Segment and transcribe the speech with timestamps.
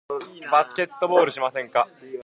[0.51, 1.87] バスケットボールしませんか？